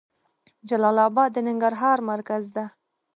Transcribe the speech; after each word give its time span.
جلال 0.69 0.97
اباد 1.07 1.29
د 1.33 1.37
ننګرهار 1.47 1.97
مرکز 2.11 2.43
ده. 2.55 2.65